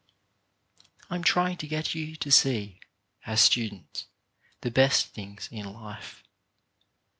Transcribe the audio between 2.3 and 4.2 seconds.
see, as students,